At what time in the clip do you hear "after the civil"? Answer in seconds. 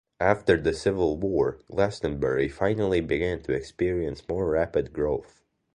0.19-1.19